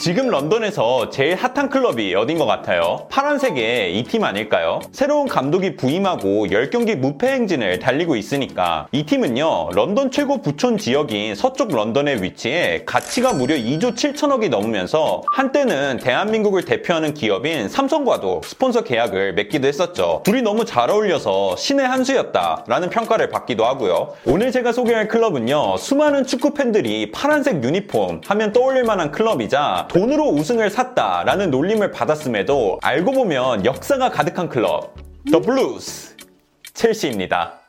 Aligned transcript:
지금 0.00 0.28
런던에서 0.30 1.10
제일 1.10 1.34
핫한 1.34 1.68
클럽이 1.68 2.14
어딘 2.14 2.38
것 2.38 2.46
같아요? 2.46 3.06
파란색의 3.10 3.98
이 3.98 4.02
팀 4.04 4.24
아닐까요? 4.24 4.80
새로운 4.92 5.28
감독이 5.28 5.76
부임하고 5.76 6.46
10경기 6.46 6.96
무패 6.96 7.28
행진을 7.28 7.80
달리고 7.80 8.16
있으니까 8.16 8.88
이 8.92 9.04
팀은요 9.04 9.72
런던 9.74 10.10
최고 10.10 10.40
부촌 10.40 10.78
지역인 10.78 11.34
서쪽 11.34 11.68
런던에 11.74 12.22
위치해 12.22 12.82
가치가 12.86 13.34
무려 13.34 13.54
2조 13.56 13.94
7천억이 13.94 14.48
넘으면서 14.48 15.20
한때는 15.34 15.98
대한민국을 15.98 16.64
대표하는 16.64 17.12
기업인 17.12 17.68
삼성과도 17.68 18.40
스폰서 18.42 18.84
계약을 18.84 19.34
맺기도 19.34 19.68
했었죠. 19.68 20.22
둘이 20.24 20.40
너무 20.40 20.64
잘 20.64 20.88
어울려서 20.88 21.56
신의 21.56 21.86
한 21.86 22.04
수였다 22.04 22.64
라는 22.66 22.88
평가를 22.88 23.28
받기도 23.28 23.66
하고요. 23.66 24.14
오늘 24.24 24.50
제가 24.50 24.72
소개할 24.72 25.08
클럽은요 25.08 25.76
수많은 25.76 26.24
축구 26.24 26.54
팬들이 26.54 27.10
파란색 27.12 27.62
유니폼 27.62 28.22
하면 28.26 28.52
떠올릴 28.52 28.84
만한 28.84 29.10
클럽이자 29.10 29.88
돈으로 29.90 30.28
우승을 30.28 30.70
샀다라는 30.70 31.50
놀림을 31.50 31.90
받았음에도 31.90 32.78
알고 32.80 33.10
보면 33.10 33.64
역사가 33.64 34.10
가득한 34.10 34.48
클럽 34.48 34.94
더 35.32 35.40
블루스 35.40 36.16
첼시입니다. 36.74 37.62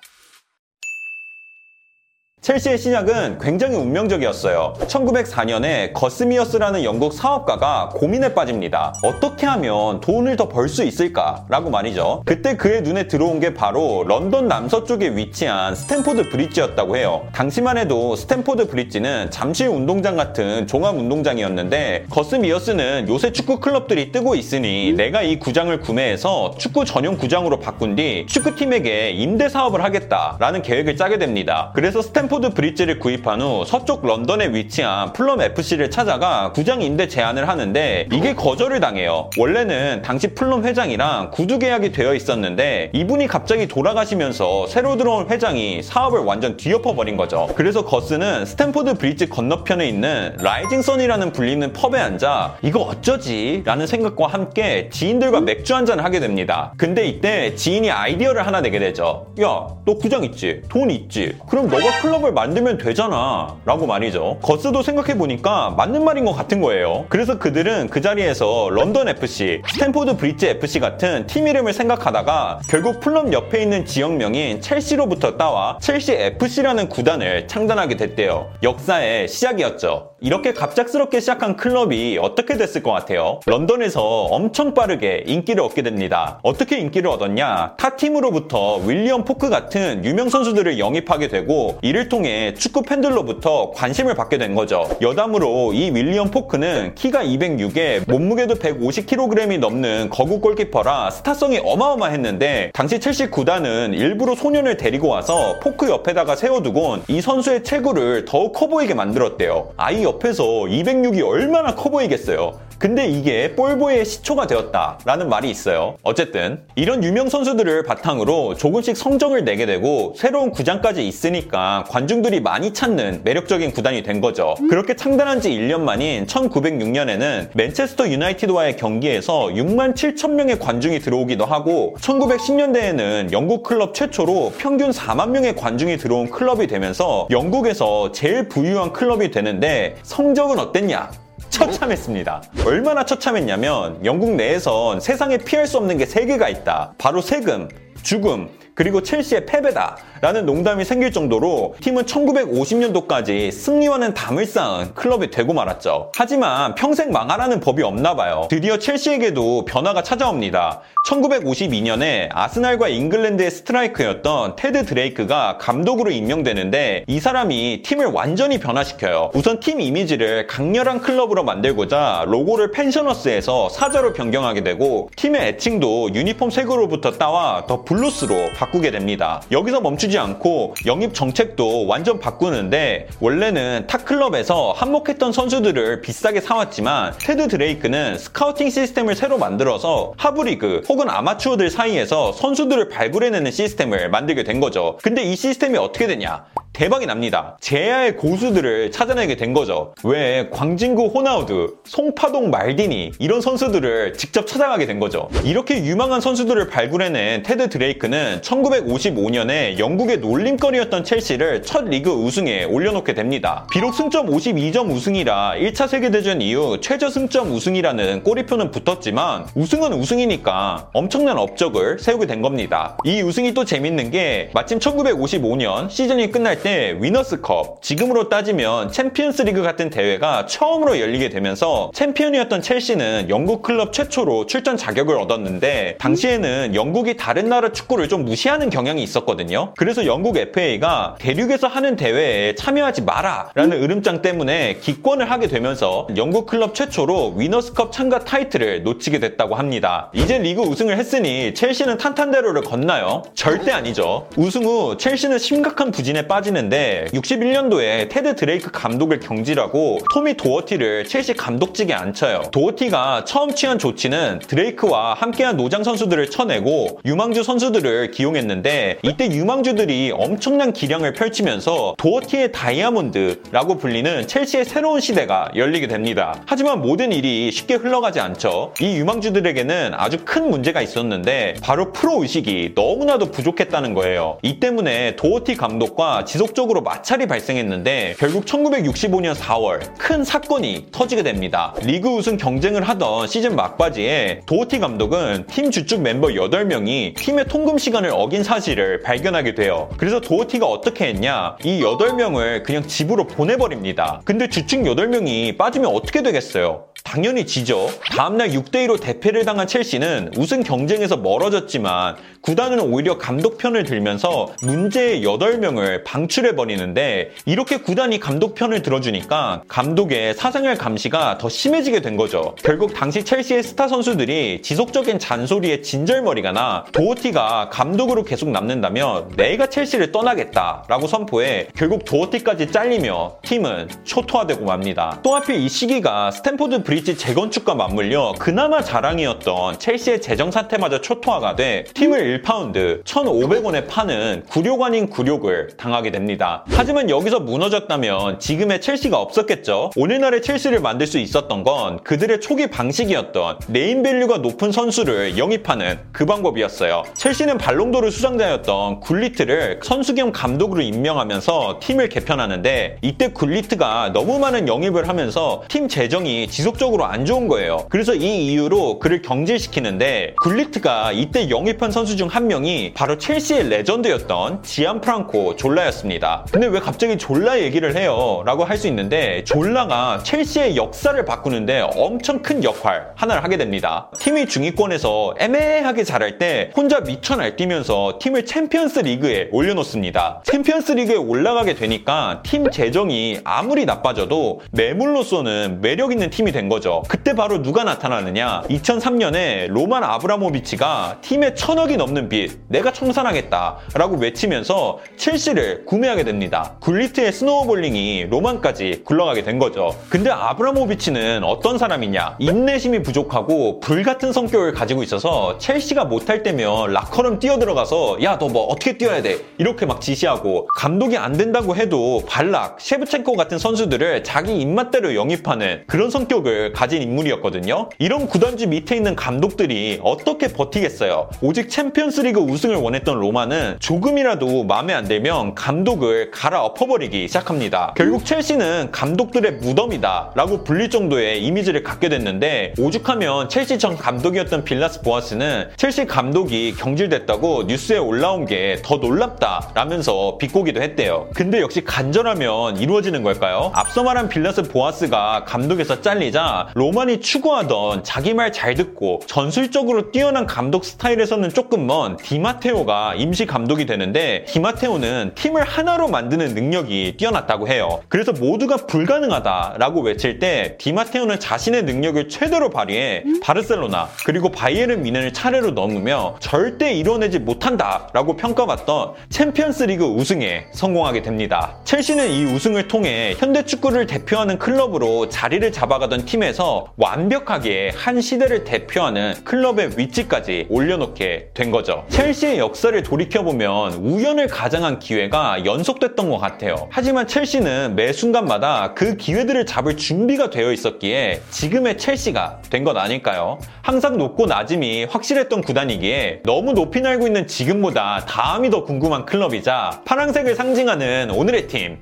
첼시의 2.41 2.79
시작은 2.79 3.37
굉장히 3.39 3.75
운명적이었어요. 3.75 4.73
1904년에 4.87 5.93
거스미어스라는 5.93 6.83
영국 6.83 7.13
사업가가 7.13 7.89
고민에 7.93 8.33
빠집니다. 8.33 8.95
어떻게 9.03 9.45
하면 9.45 9.99
돈을 10.01 10.37
더 10.37 10.49
벌 10.49 10.67
수 10.67 10.83
있을까라고 10.83 11.69
말이죠. 11.69 12.23
그때 12.25 12.57
그의 12.57 12.81
눈에 12.81 13.07
들어온 13.07 13.39
게 13.39 13.53
바로 13.53 14.03
런던 14.07 14.47
남서쪽에 14.47 15.15
위치한 15.15 15.75
스탠포드 15.75 16.29
브릿지였다고 16.29 16.97
해요. 16.97 17.27
당시만 17.31 17.77
해도 17.77 18.15
스탠포드 18.15 18.67
브릿지는 18.69 19.29
잠실 19.29 19.67
운동장 19.67 20.15
같은 20.15 20.65
종합 20.65 20.95
운동장이었는데 20.97 22.05
거스미어스는 22.09 23.07
요새 23.07 23.31
축구 23.31 23.59
클럽들이 23.59 24.11
뜨고 24.11 24.33
있으니 24.33 24.93
내가 24.93 25.21
이 25.21 25.37
구장을 25.37 25.79
구매해서 25.79 26.55
축구 26.57 26.85
전용 26.85 27.17
구장으로 27.17 27.59
바꾼 27.59 27.95
뒤 27.95 28.26
축구팀에게 28.27 29.11
임대 29.11 29.48
사업을 29.48 29.83
하겠다라는 29.83 30.63
계획을 30.63 30.98
짜게 30.98 31.20
됩니다. 31.20 31.71
그래서 31.76 32.01
스탠 32.01 32.30
스탠포드 32.32 32.54
브릿지를 32.54 32.98
구입한 32.98 33.41
후 33.41 33.65
서쪽 33.65 34.05
런던에 34.05 34.54
위치한 34.54 35.12
풀럼 35.12 35.41
FC를 35.41 35.91
찾아가 35.91 36.54
구장 36.54 36.82
임대 36.82 37.10
제안을 37.10 37.49
하는데 37.49 38.07
이게 38.10 38.34
거절을 38.35 38.79
당해요. 38.79 39.29
원래는 39.38 40.01
당시 40.01 40.29
풀럼 40.29 40.63
회장이랑 40.63 41.32
구두 41.32 41.60
계약이 41.60 41.91
되어 41.91 42.13
있었는데 42.15 42.91
이분이 42.93 43.27
갑자기 43.27 43.68
돌아가시면서 43.68 44.68
새로 44.68 44.96
들어온 44.96 45.29
회장이 45.29 45.84
사업을 45.84 46.21
완전 46.21 46.55
뒤엎어 46.55 46.96
버린 46.96 47.18
거죠. 47.18 47.49
그래서 47.55 47.84
거스는 47.84 48.45
스탠포드 48.45 48.93
브릿지 48.93 49.27
건너편에 49.27 49.85
있는 49.85 50.38
라이징 50.40 50.82
선이라는 50.84 51.34
불리는 51.34 51.73
펍에 51.73 51.99
앉아 51.99 52.60
이거 52.62 52.79
어쩌지? 52.79 53.62
라는 53.66 53.85
생각과 53.85 54.27
함께 54.27 54.90
지인들과 54.93 55.41
맥주 55.41 55.76
한잔을 55.76 56.05
하게 56.05 56.21
됩니다. 56.21 56.71
근데 56.77 57.07
이때 57.07 57.55
지인이 57.55 57.91
아이디어를 57.91 58.48
하나 58.48 58.62
내게 58.62 58.79
되죠. 58.79 59.27
야, 59.41 59.68
너 59.85 59.95
구장 59.99 60.23
있지? 60.23 60.62
돈 60.70 60.90
있지? 60.90 61.35
그럼 61.49 61.68
너가 61.68 61.99
클럽 61.99 62.20
클럽을 62.21 62.31
만들면 62.31 62.77
되잖아 62.77 63.55
라고 63.65 63.85
말이죠 63.85 64.38
거스도 64.41 64.81
생각해보니까 64.83 65.72
맞는 65.72 66.03
말인 66.03 66.23
것 66.23 66.33
같은 66.33 66.61
거예요 66.61 67.05
그래서 67.09 67.38
그들은 67.38 67.89
그 67.89 68.00
자리에서 68.00 68.69
런던 68.72 69.09
FC, 69.09 69.61
스탠포드 69.67 70.16
브릿지 70.17 70.47
FC 70.47 70.79
같은 70.79 71.27
팀 71.27 71.47
이름을 71.47 71.73
생각하다가 71.73 72.61
결국 72.69 72.99
풀럼 73.00 73.34
옆에 73.33 73.61
있는 73.61 73.85
지역명인 73.85 74.61
첼시로부터 74.61 75.38
따와 75.38 75.77
첼시 75.81 76.13
FC라는 76.13 76.88
구단을 76.89 77.47
창단하게 77.47 77.97
됐대요 77.97 78.51
역사의 78.63 79.27
시작이었죠 79.27 80.11
이렇게 80.23 80.53
갑작스럽게 80.53 81.19
시작한 81.19 81.55
클럽이 81.55 82.19
어떻게 82.22 82.55
됐을 82.55 82.83
것 82.83 82.91
같아요? 82.91 83.39
런던에서 83.47 84.01
엄청 84.25 84.75
빠르게 84.75 85.23
인기를 85.25 85.63
얻게 85.63 85.81
됩니다. 85.81 86.39
어떻게 86.44 86.77
인기를 86.77 87.09
얻었냐? 87.09 87.73
타 87.77 87.95
팀으로부터 87.95 88.77
윌리엄 88.85 89.25
포크 89.25 89.49
같은 89.49 90.05
유명 90.05 90.29
선수들을 90.29 90.77
영입하게 90.77 91.27
되고 91.27 91.79
이를 91.81 92.07
통해 92.11 92.53
축구 92.55 92.81
팬들로부터 92.81 93.72
관심을 93.72 94.16
받게 94.16 94.38
된 94.38 94.53
거죠. 94.53 94.85
여담으로 95.01 95.72
이 95.72 95.91
윌리엄 95.91 96.29
포크는 96.29 96.94
키가 96.95 97.23
206에 97.23 98.03
몸무게도 98.05 98.55
150kg이 98.55 99.57
넘는 99.59 100.09
거구 100.09 100.41
골키퍼라 100.41 101.09
스타성이 101.09 101.61
어마어마했는데 101.63 102.72
당시 102.73 102.99
첼시 102.99 103.27
구단은 103.27 103.94
일부러 103.94 104.35
소년을 104.35 104.75
데리고 104.75 105.07
와서 105.07 105.57
포크 105.61 105.89
옆에다가 105.89 106.35
세워두곤 106.35 107.03
이 107.07 107.22
선수의 107.22 107.63
체구를 107.63 108.25
더욱 108.25 108.51
커 108.51 108.67
보이게 108.67 108.93
만들었대요. 108.93 109.69
아이 109.78 110.03
옆에서 110.03 110.43
206이 110.43 111.25
얼마나 111.25 111.75
커 111.75 111.89
보이겠어요. 111.89 112.59
근데 112.81 113.05
이게 113.05 113.55
볼보이의 113.55 114.03
시초가 114.05 114.47
되었다라는 114.47 115.29
말이 115.29 115.51
있어요. 115.51 115.97
어쨌든 116.01 116.63
이런 116.73 117.03
유명 117.03 117.29
선수들을 117.29 117.83
바탕으로 117.83 118.55
조금씩 118.55 118.97
성적을 118.97 119.45
내게 119.45 119.67
되고 119.67 120.15
새로운 120.17 120.49
구장까지 120.49 121.07
있으니까 121.07 121.83
관중들이 121.89 122.39
많이 122.39 122.73
찾는 122.73 123.21
매력적인 123.23 123.73
구단이 123.73 124.01
된 124.01 124.19
거죠. 124.19 124.55
그렇게 124.67 124.95
창단한 124.95 125.41
지 125.41 125.51
1년 125.51 125.81
만인 125.81 126.25
1906년에는 126.25 127.49
맨체스터 127.53 128.09
유나이티드와의 128.09 128.77
경기에서 128.77 129.49
6만 129.49 129.93
7천 129.93 130.31
명의 130.31 130.57
관중이 130.57 131.01
들어오기도 131.01 131.45
하고 131.45 131.95
1910년대에는 132.01 133.31
영국 133.31 133.61
클럽 133.61 133.93
최초로 133.93 134.53
평균 134.57 134.89
4만 134.89 135.29
명의 135.29 135.55
관중이 135.55 135.97
들어온 135.97 136.31
클럽이 136.31 136.65
되면서 136.65 137.27
영국에서 137.29 138.11
제일 138.11 138.47
부유한 138.47 138.91
클럽이 138.91 139.29
되는데 139.29 139.97
성적은 140.01 140.57
어땠냐? 140.57 141.11
처참했습니다. 141.51 142.41
얼마나 142.66 143.06
처참했냐면 143.06 144.03
영국 144.03 144.31
내에선 144.35 145.00
세상에 145.00 145.38
피할 145.38 145.67
수 145.67 145.78
없는 145.78 145.97
게 145.97 146.06
세 146.12 146.25
개가 146.25 146.50
있다. 146.50 146.94
바로 146.97 147.22
세금, 147.22 147.69
죽음, 148.03 148.50
그리고 148.81 149.03
첼시의 149.03 149.45
패배다 149.45 149.95
라는 150.21 150.47
농담이 150.47 150.85
생길 150.85 151.11
정도로 151.11 151.75
팀은 151.81 152.05
1950년도까지 152.05 153.51
승리와는 153.51 154.15
담을 154.15 154.47
쌓은 154.47 154.95
클럽이 154.95 155.29
되고 155.29 155.53
말았죠. 155.53 156.11
하지만 156.15 156.73
평생 156.73 157.11
망하라는 157.11 157.59
법이 157.59 157.83
없나 157.83 158.15
봐요. 158.15 158.47
드디어 158.49 158.79
첼시에게도 158.79 159.65
변화가 159.65 160.01
찾아옵니다. 160.01 160.81
1952년에 161.07 162.29
아스날과 162.31 162.87
잉글랜드의 162.87 163.51
스트라이커였던 163.51 164.55
테드 164.55 164.85
드레이크가 164.85 165.59
감독으로 165.59 166.09
임명되는데 166.09 167.05
이 167.05 167.19
사람이 167.19 167.83
팀을 167.83 168.07
완전히 168.07 168.59
변화시켜요. 168.59 169.29
우선 169.35 169.59
팀 169.59 169.79
이미지를 169.79 170.47
강렬한 170.47 171.01
클럽으로 171.01 171.43
만들고자 171.43 172.25
로고를 172.27 172.71
펜셔너스에서 172.71 173.69
사자로 173.69 174.13
변경하게 174.13 174.63
되고 174.63 175.11
팀의 175.15 175.49
애칭도 175.49 176.15
유니폼 176.15 176.49
색으로부터 176.49 177.11
따와 177.11 177.65
더 177.67 177.83
블루스로 177.83 178.53
바꾸게 178.55 178.91
됩니다. 178.91 179.41
여기서 179.51 179.81
멈추지 179.81 180.17
않고 180.17 180.75
영입 180.85 181.13
정책도 181.13 181.87
완전 181.87 182.19
바꾸는데 182.19 183.07
원래는 183.19 183.85
탑클럽에서 183.87 184.71
한몫했던 184.71 185.31
선수들을 185.31 186.01
비싸게 186.01 186.41
사왔지만 186.41 187.13
테드 187.19 187.49
드레이크는 187.49 188.17
scouting 188.17 188.69
시스템을 188.69 189.15
새로 189.15 189.37
만들어서 189.37 190.13
하부리그 190.17 190.83
혹은 190.87 191.09
아마추어들 191.09 191.69
사이에서 191.69 192.31
선수들을 192.31 192.89
발굴해내는 192.89 193.51
시스템을 193.51 194.09
만들게 194.09 194.43
된 194.43 194.59
거죠. 194.59 194.97
근데 195.01 195.23
이 195.23 195.35
시스템이 195.35 195.77
어떻게 195.77 196.07
되냐? 196.07 196.45
대박이 196.73 197.05
납니다. 197.05 197.57
재야의 197.59 198.16
고수들을 198.15 198.91
찾아내게 198.91 199.35
된 199.35 199.53
거죠. 199.53 199.93
왜 200.03 200.49
광진구 200.51 201.07
호나우드, 201.07 201.75
송파동 201.83 202.49
말디니 202.49 203.11
이런 203.19 203.41
선수들을 203.41 204.13
직접 204.13 204.47
찾아가게 204.47 204.85
된 204.85 204.99
거죠. 204.99 205.29
이렇게 205.43 205.83
유망한 205.83 206.21
선수들을 206.21 206.69
발굴해낸 206.69 207.43
테드 207.43 207.69
드레이크는 207.69 208.39
1955년에 208.41 209.79
영국의 209.79 210.19
놀림거리였던 210.19 211.03
첼시를 211.03 211.63
첫 211.63 211.85
리그 211.85 212.09
우승에 212.09 212.63
올려놓게 212.63 213.15
됩니다. 213.15 213.67
비록 213.71 213.93
승점 213.93 214.27
52점 214.27 214.89
우승이라 214.91 215.55
1차 215.57 215.89
세계대전 215.89 216.41
이후 216.41 216.79
최저 216.79 217.09
승점 217.09 217.51
우승이라는 217.51 218.23
꼬리표는 218.23 218.72
붙었지만 218.72 219.46
우승은 219.55 219.91
우승이니까 219.93 220.90
엄청난 220.93 221.37
업적을 221.37 221.99
세우게 221.99 222.28
된 222.28 222.41
겁니다. 222.41 222.97
이 223.03 223.22
우승이 223.22 223.53
또 223.53 223.66
재밌는 223.66 224.09
게 224.11 224.51
마침 224.53 224.79
1955년 224.79 225.90
시즌이 225.90 226.31
끝날 226.31 226.60
때 226.61 226.97
위너스컵, 226.99 227.81
지금으로 227.81 228.29
따지면 228.29 228.91
챔피언스 228.91 229.43
리그 229.43 229.61
같은 229.61 229.90
대회가 229.90 230.46
처음으로 230.46 230.99
열리게 230.99 231.29
되면서 231.29 231.91
챔피언이었던 231.93 232.61
첼시는 232.61 233.29
영국 233.29 233.61
클럽 233.61 233.93
최초로 233.93 234.46
출전 234.46 234.78
자격을 234.78 235.17
얻었는데 235.17 235.96
당시에는 235.97 236.75
영국이 236.75 237.17
다른 237.17 237.49
나라 237.49 237.72
축구를 237.72 238.08
좀 238.08 238.25
무시하는 238.25 238.69
경향이 238.69 239.02
있었거든요. 239.02 239.73
그래서 239.78 240.05
영국 240.05 240.37
FA가 240.37 241.16
대륙에서 241.19 241.67
하는 241.67 241.96
대회에 241.96 242.55
참여하지 242.55 243.02
마라 243.03 243.49
라는 243.55 243.81
으름장 243.81 244.22
때문에 244.22 244.78
기권을 244.81 245.31
하게 245.31 245.47
되면서 245.47 246.08
영국 246.16 246.46
클럽 246.46 246.75
최초로 246.75 247.35
위너스컵 247.37 247.91
참가 247.91 248.19
타이틀을 248.19 248.84
놓치게 248.84 249.19
됐다고 249.19 249.55
합니다. 249.55 250.11
이제 250.13 250.37
리그 250.37 250.61
우승을 250.61 250.97
했으니 250.97 251.53
첼시는 251.53 251.97
탄탄대로를 251.97 252.61
걷나요? 252.61 253.23
절대 253.34 253.72
아니죠. 253.72 254.28
우승 254.37 254.66
후 254.66 254.97
첼시는 254.97 255.40
심각한 255.40 255.91
부진에 255.91 256.28
빠진 256.28 256.50
빠지는데 256.51 257.07
61년도에 257.13 258.09
테드 258.09 258.36
드레이크 258.36 258.71
감독을 258.71 259.19
경질하고 259.19 260.00
토미 260.13 260.36
도어티를 260.36 261.06
첼시 261.06 261.33
감독직에 261.33 261.94
앉혀요. 261.94 262.44
도어티가 262.51 263.24
처음 263.25 263.56
취한 263.56 263.80
조치는 263.80 264.39
드레이크와 264.48 265.13
함께한 265.15 265.57
노장 265.57 265.83
선수들을 265.83 266.30
쳐내고 266.30 267.00
유망주 267.06 267.44
선수들을 267.44 268.12
기용했는데 268.12 269.00
이때 269.03 269.27
유망주들이 269.27 270.12
엄청난 270.13 270.74
기량을 270.74 271.13
펼치면서 271.13 271.95
도어티의 271.98 272.51
다이아몬드라고 272.51 273.77
불리는 273.77 274.27
첼시의 274.27 274.65
새로운 274.65 275.00
시대가 275.00 275.50
열리게 275.56 275.88
됩니다. 275.88 276.42
하지만 276.45 276.81
모든 276.81 277.12
일이 277.12 277.51
쉽게 277.51 277.75
흘러가지 277.75 278.19
않죠. 278.19 278.74
이 278.81 278.98
유망주들에게는 278.98 279.94
아주 279.95 280.18
큰 280.25 280.50
문제가 280.50 280.81
있었는데 280.81 281.56
바로 281.62 281.92
프로 281.92 282.21
의식이 282.21 282.74
너무나도 282.75 283.31
부족했다는 283.31 283.94
거예요. 283.94 284.38
이 284.42 284.59
때문에 284.59 285.15
도어티 285.15 285.56
감독과 285.56 286.25
지 286.25 286.41
속적으로 286.42 286.82
마찰이 286.82 287.28
발생했는데 287.28 288.16
결국 288.18 288.46
1965년 288.46 289.36
4월 289.36 289.80
큰 290.00 290.24
사건이 290.24 290.88
터지게 290.92 291.22
됩니다. 291.22 291.76
리그 291.84 292.10
우승 292.10 292.36
경쟁을 292.36 292.82
하던 292.90 293.28
시즌 293.28 293.56
막바지에 293.56 294.42
도어티 294.48 294.80
감독은 294.80 295.46
팀 295.46 295.70
주축 295.70 296.02
멤버 296.02 296.30
8명이 296.30 297.16
팀의 297.16 297.46
통금 297.48 297.78
시간을 297.78 298.10
어긴 298.12 298.44
사실을 298.44 299.02
발견하게 299.02 299.54
돼요. 299.54 299.92
그래서 299.98 300.20
도어티가 300.20 300.66
어떻게 300.66 301.10
했냐? 301.10 301.58
이 301.64 301.80
8명을 301.84 302.64
그냥 302.64 302.88
집으로 302.88 303.28
보내버립니다. 303.28 304.22
근데 304.26 304.50
주축 304.50 304.82
8명이 304.82 305.60
빠지면 305.60 305.92
어떻게 305.94 306.24
되겠어요? 306.24 306.86
당연히 307.04 307.46
지죠. 307.46 307.90
다음날 308.12 308.50
6대2로 308.50 309.02
대패를 309.02 309.44
당한 309.44 309.68
첼시는 309.68 310.32
우승 310.38 310.64
경쟁에서 310.64 311.18
멀어졌지만 311.18 312.16
구단은 312.42 312.80
오히려 312.80 313.18
감독 313.18 313.58
편을 313.58 313.84
들면서 313.84 314.54
문제의 314.62 315.24
8명을 315.24 316.04
방출 316.04 316.31
해 316.39 316.56
버리는데 316.56 317.31
이렇게 317.45 317.78
구단이 317.78 318.19
감독 318.19 318.56
편을 318.56 318.81
들어주니까 318.81 319.63
감독의 319.68 320.33
사생활 320.33 320.78
감시가 320.78 321.38
더 321.38 321.50
심해지게 321.50 322.00
된 322.00 322.16
거죠. 322.16 322.56
결국 322.63 322.94
당시 322.94 323.25
첼시의 323.25 323.63
스타 323.63 323.89
선수들이 323.89 324.62
지속적인 324.62 325.19
잔소리에 325.19 325.81
진절머리가 325.81 326.54
나 326.54 326.86
도어티가 326.94 327.69
감독으로 327.69 328.24
계속 328.24 328.50
남는다면 328.50 329.33
내가 329.36 329.68
첼시를 329.68 330.13
떠나겠다라고 330.13 331.07
선포해 331.07 331.68
결국 331.75 332.06
도어티까지 332.06 332.72
잘리며 332.72 333.39
팀은 333.44 333.89
초토화되고 334.06 334.63
맙니다. 334.63 335.19
또 335.22 335.36
하필 335.36 335.56
이 335.56 335.68
시기가 335.68 336.31
스탠포드 336.31 336.84
브릿지 336.84 337.18
재건축과 337.18 337.75
맞물려 337.75 338.36
그나마 338.39 338.81
자랑이었던 338.81 339.80
첼시의 339.80 340.22
재정 340.22 340.50
상태마저 340.50 341.01
초토화가 341.01 341.57
돼 341.57 341.84
팀을 341.94 342.42
1파운드 342.42 343.04
1,500원에 343.04 343.88
파는 343.88 344.45
아닌 344.92 345.10
굴욕을 345.10 345.77
당하게 345.77 346.12
됩니다. 346.12 346.21
하지만 346.70 347.10
여기서 347.10 347.40
무너졌다면 347.42 348.40
지금의 348.40 348.82
첼시가 348.82 349.20
없었겠죠. 349.20 349.92
오늘날의 349.96 350.42
첼시를 350.42 350.80
만들 350.80 351.06
수 351.06 351.20
있었던 351.20 351.64
건 351.64 352.04
그들의 352.04 352.42
초기 352.42 352.68
방식이었던 352.68 353.60
네임밸류가 353.68 354.38
높은 354.40 354.72
선수를 354.72 355.38
영입하는 355.38 356.00
그 356.12 356.26
방법이었어요. 356.26 357.04
첼시는 357.16 357.60
발롱도르 357.60 358.10
수상자였던 358.10 359.02
굴리트를 359.02 359.82
선수 359.84 360.16
겸 360.16 360.32
감독으로 360.32 360.82
임명하면서 360.82 361.80
팀을 361.82 362.10
개편하는데 362.10 362.98
이때 363.04 363.28
굴리트가 363.28 364.12
너무 364.14 364.40
많은 364.40 364.68
영입을 364.68 365.08
하면서 365.08 365.64
팀 365.68 365.88
재정이 365.88 366.48
지속적으로 366.48 367.06
안 367.06 367.26
좋은 367.26 367.48
거예요. 367.48 367.86
그래서 367.90 368.16
이 368.16 368.48
이유로 368.48 368.98
그를 369.00 369.22
경질시키는데 369.22 370.36
굴리트가 370.42 371.12
이때 371.12 371.50
영입한 371.50 371.92
선수 371.92 372.16
중 372.18 372.32
한 372.32 372.48
명이 372.48 372.94
바로 372.94 373.18
첼시의 373.18 373.68
레전드였던 373.68 374.64
지안 374.64 375.02
프랑코 375.02 375.58
졸라였습니다. 375.58 376.11
근데 376.52 376.68
왜 376.68 376.80
갑자기 376.80 377.18
졸라 377.18 377.60
얘기를 377.60 377.96
해요? 377.96 378.44
라고 378.46 378.63
할 378.66 378.78
수 378.81 378.88
있는데 378.88 379.44
졸라가 379.44 380.22
첼시의 380.24 380.75
역사를 380.75 381.24
바꾸는데 381.24 381.88
엄청 381.96 382.42
큰 382.42 382.63
역할 382.63 383.12
하나를 383.16 383.44
하게 383.44 383.58
됩니다. 383.58 384.10
팀이 384.18 384.48
중위권에서 384.48 385.36
애매하게 385.40 386.04
잘할 386.04 386.40
때 386.40 386.72
혼자 386.75 387.00
미쳐 387.02 387.36
날뛰면서 387.36 388.18
팀을 388.19 388.46
챔피언스 388.48 389.00
리그에 389.02 389.50
올려놓습니다. 389.52 390.42
챔피언스 390.46 390.94
리그에 390.94 391.16
올라가게 391.16 391.75
되니까 391.75 392.42
팀 392.44 392.72
재정이 392.72 393.42
아무리 393.44 393.86
나빠져도 393.86 394.62
매물로서는 394.72 395.81
매력 395.81 396.12
있는 396.12 396.30
팀이 396.31 396.52
된 396.52 396.68
거죠. 396.69 397.04
그때 397.08 397.36
바로 397.36 397.62
누가 397.62 397.84
나타나느냐? 397.84 398.63
2003년에 398.69 399.68
로만 399.69 400.04
아브라모비치가 400.04 401.18
팀에 401.22 401.54
천억이 401.54 401.98
넘는 401.98 402.30
빚 402.30 402.60
내가 402.68 402.92
청산하겠다 402.94 403.78
라고 403.96 404.16
외치면서 404.18 405.00
첼시를 405.18 405.86
구매하게 406.01 406.24
됩니다. 406.24 406.74
굴리트의 406.80 407.31
snowballing이 407.31 408.25
로만까지 408.31 409.03
굴러가게 409.06 409.44
된 409.44 409.59
거죠. 409.59 409.95
근데 410.09 410.31
아브라모비치는 410.31 411.44
어떤 411.44 411.77
사람이냐? 411.77 412.38
인내심이 412.39 413.03
부족하고 413.03 413.80
불같은 413.81 414.33
성격을 414.33 414.74
가지고 414.74 415.03
있어서 415.03 415.59
첼시가 415.59 416.06
못할 416.06 416.42
때면 416.42 416.92
라커룸 416.94 417.38
뛰어들어가서 417.38 418.24
야 418.24 418.39
너 418.39 418.48
뭐 418.48 418.63
어떻게 418.65 418.98
뛰어야 418.98 419.21
돼 419.21 419.38
이렇게 419.59 419.86
막 419.86 420.01
지시하고 420.01 420.68
감독이 420.75 421.15
안 421.18 421.33
된다고 421.33 421.75
해도 421.75 422.24
발락, 422.27 422.81
셰브첸코 422.81 423.36
같은 423.36 423.59
선수들을 423.59 424.24
자기 424.24 424.57
입맛대로 424.59 425.13
영입하는 425.13 425.83
그런 425.86 426.09
성격을 426.09 426.74
가진 426.74 427.03
인물이었거든요. 427.03 427.89
이런 428.00 428.25
구단주 428.25 428.68
밑에 428.69 428.95
있는 428.95 429.15
감독들이 429.15 430.00
어떻게 430.01 430.48
버티겠어요? 430.48 431.30
오직 431.42 431.69
챔피언스리그 431.69 432.39
우승을 432.39 432.77
원했던 432.77 433.19
로만은 433.19 433.78
조금이라도 433.80 434.63
마음에 434.63 434.94
안 434.95 435.07
들면 435.07 435.53
감독 435.53 435.81
을 436.04 436.31
갈아 436.31 436.62
엎어버리기 436.63 437.28
시작합니다. 437.28 437.94
결국 437.98 438.24
첼시는 438.25 438.92
감독들의 438.92 439.54
무덤이다 439.54 440.31
라고 440.36 440.63
불릴 440.63 440.89
정도의 440.89 441.44
이미지를 441.44 441.83
갖게 441.83 442.07
됐는데 442.07 442.75
오죽하면 442.80 443.50
첼시 443.50 443.78
전 443.80 443.98
감독이었던 443.98 444.63
빌라스 444.63 445.01
보아스는 445.01 445.69
첼시 445.75 446.06
감독이 446.06 446.75
경질됐다고 446.75 447.63
뉴스에 447.63 447.98
올라온 447.98 448.45
게 448.45 448.78
더 448.83 448.98
놀랍다 448.98 449.72
라면서 449.74 450.38
비꼬기도 450.38 450.81
했대요. 450.81 451.30
근데 451.36 451.60
역시 451.62 451.84
간절하면 451.84 452.77
이루어지는 452.77 453.24
걸까요? 453.24 453.72
앞서 453.74 454.04
말한 454.04 454.30
빌라스 454.30 454.63
보아스가 454.63 455.44
감독에서 455.45 456.01
잘리자 456.01 456.69
로만이 456.75 457.22
추구하던 457.22 458.04
자기 458.04 458.34
말 458.34 458.51
잘 458.51 458.75
듣고 458.75 459.22
전술적으로 459.27 460.12
뛰어난 460.12 460.45
감독 460.45 460.84
스타일에서는 460.84 461.50
조금 461.50 461.88
먼 461.88 462.18
디마테오가 462.18 463.16
임시 463.16 463.45
감독이 463.45 463.86
되는데 463.86 464.44
디마테오는 464.45 465.31
팀을 465.36 465.63
하나로 465.72 466.10
만드는 466.10 466.54
능력이 466.54 467.16
뛰어났다고 467.16 467.70
해요. 467.70 468.02
그래서 468.10 468.34
모두가 468.34 468.76
불가능하다라고 468.76 470.02
외칠 470.02 470.38
때 470.38 470.76
디마테오는 470.78 471.40
자신의 471.40 471.84
능력을 471.84 472.28
최대로 472.28 472.70
발휘해 472.70 473.24
바르셀로나 473.42 474.10
그리고 474.25 474.50
바이에른 474.50 475.01
뮌헨을 475.03 475.32
차례로 475.32 475.72
넘으며 475.72 476.36
절대 476.42 476.92
이뤄내지 476.92 477.40
못한다라고 477.40 478.36
평가받던 478.36 479.13
챔피언스 479.30 479.84
리그 479.84 480.04
우승에 480.04 480.68
성공하게 480.74 481.22
됩니다. 481.22 481.78
첼시는 481.86 482.30
이 482.32 482.44
우승을 482.54 482.90
통해 482.90 483.34
현대 483.38 483.63
축구를 483.63 484.08
대표하는 484.08 484.60
클럽으로 484.60 485.30
자리를 485.30 485.72
잡아가던 485.72 486.25
팀에서 486.25 486.92
완벽하게 486.98 487.94
한 487.96 488.20
시대를 488.20 488.66
대표하는 488.66 489.36
클럽의 489.46 489.92
위치까지 489.98 490.68
올려놓게 490.70 491.51
된 491.54 491.72
거죠. 491.72 492.04
첼시의 492.10 492.60
역사를 492.60 493.01
돌이켜보면 493.01 493.94
우연을 493.94 494.48
가장한 494.48 495.00
기회가 495.00 495.61
연속됐던 495.65 496.30
것 496.30 496.38
같아요. 496.38 496.88
하지만 496.91 497.27
첼시는 497.27 497.96
매 497.96 498.13
순간마다 498.13 498.94
그 498.94 499.18
기회들을 499.18 499.65
잡을 499.65 499.98
준비가 499.98 500.50
되어 500.50 500.72
있었기에 500.72 501.41
지금의 501.50 501.98
첼시가 501.98 502.62
된것 502.70 502.96
아닐까요? 502.98 503.60
항상 503.82 504.18
높고 504.18 504.46
낮음이 504.46 505.06
확실했던 505.06 505.62
구단이기에 505.62 506.41
너무 506.44 506.74
높이 506.74 507.01
날고 507.01 507.27
있는 507.27 507.48
지금보다 507.48 508.25
다음이 508.25 508.70
더 508.70 508.84
궁금한 508.84 509.25
클럽이자 509.25 510.01
파랑색을 510.06 510.56
상징하는 510.56 511.32
오늘의 511.32 511.68
팀, 511.68 511.98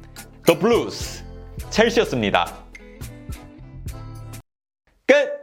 The 0.46 0.58
Blues 0.58 1.24
첼시였습니다. 1.70 2.54
끝! 5.06 5.39